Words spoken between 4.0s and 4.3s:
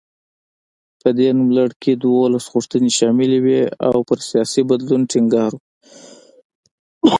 پر